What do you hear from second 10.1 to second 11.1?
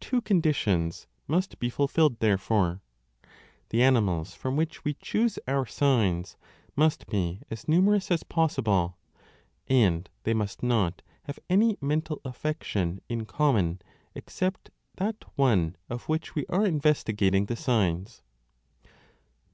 they must not